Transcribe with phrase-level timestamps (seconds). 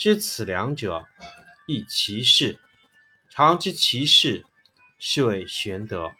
[0.00, 1.06] 知此两者，
[1.66, 2.58] 亦其事。
[3.28, 4.46] 常知其事，
[4.98, 6.12] 是谓玄德。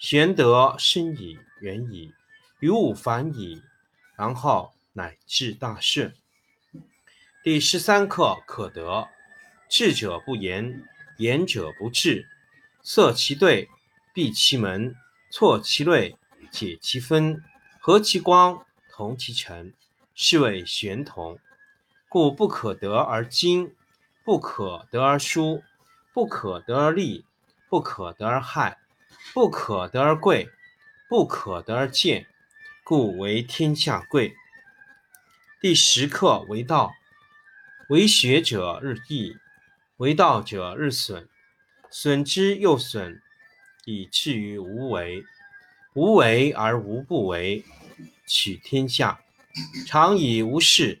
[0.00, 2.12] 玄德深矣，远矣。
[2.58, 3.62] 于物反矣，
[4.16, 6.12] 然后乃至大顺。
[7.44, 9.08] 第十三课可得。
[9.68, 10.82] 智者不言，
[11.16, 12.26] 言者不智。
[12.82, 13.68] 塞其兑，
[14.12, 14.96] 闭其门，
[15.30, 16.16] 错其锐，
[16.50, 17.40] 解其分，
[17.78, 19.72] 和其光，同其尘，
[20.16, 21.38] 是谓玄同。
[22.10, 23.72] 故不可得而精，
[24.24, 25.62] 不可得而疏，
[26.12, 27.24] 不可得而利，
[27.68, 28.78] 不可得而害，
[29.32, 30.50] 不可得而贵，
[31.08, 32.26] 不可得而贱。
[32.82, 34.34] 故为天下贵。
[35.60, 36.92] 第十课为道，
[37.90, 39.36] 为学者日益，
[39.98, 41.28] 为道者日损，
[41.92, 43.22] 损之又损，
[43.84, 45.24] 以至于无为。
[45.94, 47.64] 无为而无不为，
[48.26, 49.20] 取天下
[49.86, 51.00] 常以无事，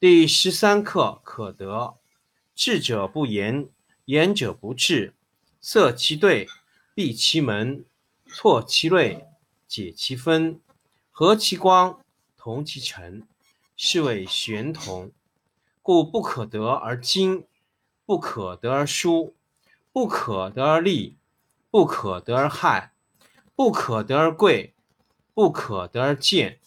[0.00, 1.96] 第十三课可得。
[2.54, 3.68] 智者不言，
[4.04, 5.12] 言者不智。
[5.60, 6.46] 塞其兑，
[6.94, 7.84] 闭其门，
[8.24, 9.26] 错其锐，
[9.66, 10.60] 解其分，
[11.10, 11.98] 和其光。
[12.36, 13.26] 同其尘，
[13.76, 15.10] 是谓玄同。
[15.82, 17.48] 故不可得而精，
[18.06, 19.34] 不可得而疏，
[19.92, 21.16] 不可得而利，
[21.72, 22.92] 不可得而害，
[23.56, 24.74] 不可得而贵，
[25.34, 26.60] 不可得而贱。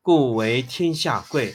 [0.00, 1.54] 故为天下贵。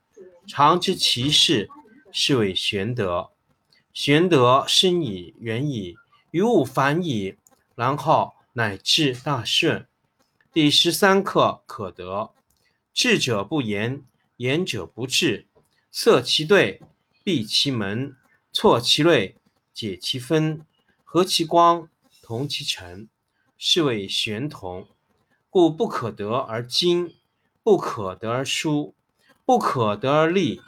[0.53, 1.69] 常知其事，
[2.11, 3.29] 是谓玄德。
[3.93, 5.95] 玄德深矣，远矣，
[6.31, 7.37] 于物反矣，
[7.73, 9.87] 然后乃至大顺。
[10.51, 12.31] 第十三课可得。
[12.93, 14.03] 智者不言，
[14.35, 15.47] 言者不智。
[15.89, 16.81] 塞其兑，
[17.23, 18.17] 闭其门，
[18.51, 19.37] 错其锐，
[19.73, 20.65] 解其分，
[21.05, 21.87] 和其光，
[22.21, 23.07] 同其尘，
[23.57, 24.85] 是谓玄同。
[25.49, 27.15] 故不可得而精，
[27.63, 28.93] 不可得而疏，
[29.45, 30.61] 不可得而利，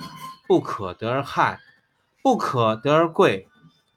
[0.47, 1.61] 不可得而害，
[2.21, 3.47] 不可得而贵，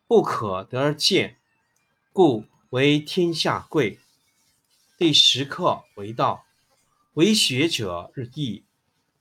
[0.07, 1.39] 不可得而贱，
[2.13, 3.99] 故为天下贵。
[4.99, 6.45] 第十课为道，
[7.15, 8.65] 为学者日益，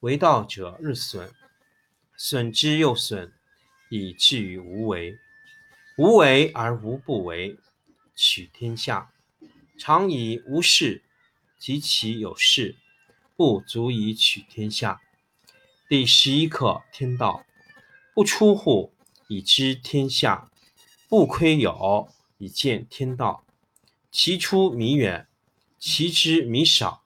[0.02, 1.32] 为道者日损，
[2.16, 3.34] 损之又损，
[3.90, 5.18] 以至于无为。
[5.98, 7.58] 无为而无不为，
[8.14, 9.12] 取天下
[9.78, 11.04] 常以无事，
[11.58, 12.76] 及其有事，
[13.36, 15.02] 不足以取天下。
[15.88, 17.46] 第十一课天道，
[18.16, 18.92] 不出户
[19.28, 20.50] 以知天下，
[21.08, 22.10] 不窥有
[22.40, 23.46] 以见天道。
[24.12, 25.28] 其出弥远，
[25.78, 27.04] 其知弥少，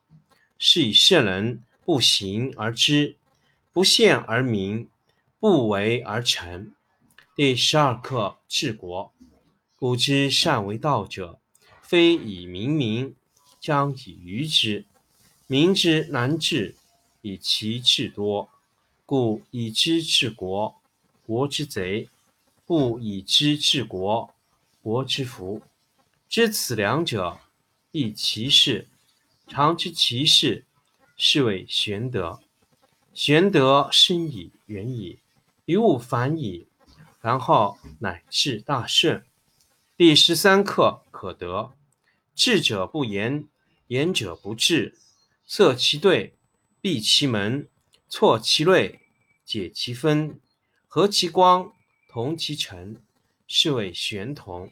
[0.57, 3.17] 是以圣人不行而知，
[3.73, 4.87] 不见而明，
[5.41, 6.71] 不为而成。
[7.35, 9.13] 第十二课治国。
[9.75, 11.41] 古之善为道者，
[11.81, 13.13] 非以明民，
[13.59, 14.85] 将以愚之。
[15.47, 16.77] 民之难治，
[17.21, 18.49] 以其智多。
[19.09, 20.79] 故以知治国，
[21.25, 22.09] 国之贼；
[22.67, 24.35] 不以知治国，
[24.83, 25.63] 国之福。
[26.27, 27.39] 知此两者，
[27.91, 28.87] 亦其事。
[29.47, 30.63] 常知其事，
[31.17, 32.39] 是谓玄德。
[33.15, 35.17] 玄德深矣，远矣，
[35.65, 36.67] 于物反矣，
[37.19, 39.25] 然后乃至大顺。
[39.97, 41.73] 第十三课可得。
[42.35, 43.47] 智者不言，
[43.87, 44.95] 言者不智。
[45.47, 46.35] 塞其兑，
[46.79, 47.67] 闭其门，
[48.09, 49.01] 错其锐，
[49.45, 50.39] 解其分，
[50.87, 51.71] 和其光，
[52.09, 52.99] 同其尘，
[53.47, 54.71] 是谓玄同。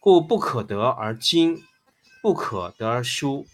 [0.00, 1.62] 故不可得而精，
[2.22, 3.46] 不可得而疏，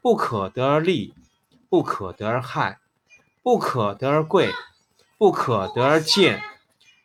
[0.00, 1.12] 不可得而利，
[1.68, 2.80] 不可得而害，
[3.42, 4.50] 不可得而贵，
[5.18, 6.42] 不可得而贱，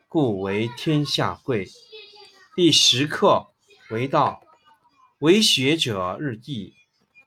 [0.07, 1.67] 故为天下贵。
[2.55, 3.49] 第十课
[3.89, 4.41] 为道，
[5.19, 6.73] 为学者日益，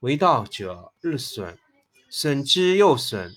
[0.01, 1.59] 为道者日损，
[2.09, 3.37] 损之又损，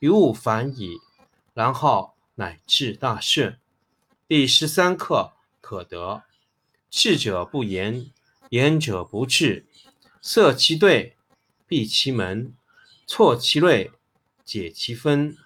[0.00, 1.00] 于物反矣，
[1.54, 3.58] 然后乃至大顺。
[4.28, 6.22] 第十三课可得。
[6.90, 8.10] 智者不言，
[8.50, 9.66] 言者不智。
[10.22, 11.16] 塞其兑，
[11.66, 12.54] 闭其门，
[13.06, 13.92] 错其锐，
[14.44, 15.36] 解其分，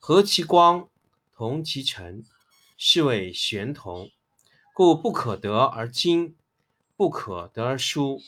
[0.00, 0.88] 和其光，
[1.34, 2.24] 同其尘，
[2.76, 4.10] 是谓玄同。
[4.74, 6.34] 故不可得而精，
[6.96, 8.20] 不可得而疏，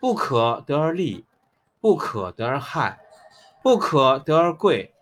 [0.00, 1.24] 不可得而利，
[1.80, 3.00] 不可得而害，
[3.62, 4.94] 不可得而贵，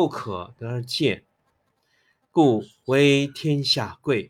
[0.00, 1.24] 不可得而见，
[2.30, 4.28] 故为天下贵。